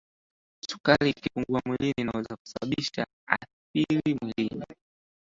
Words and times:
sukari 0.69 1.09
ikipungua 1.11 1.61
mwilini 1.65 1.93
inaweza 2.01 2.35
kusababisha 2.35 3.05
athiri 3.27 4.17
mwilini 4.21 4.65